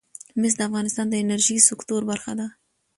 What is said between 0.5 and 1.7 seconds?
د افغانستان د انرژۍ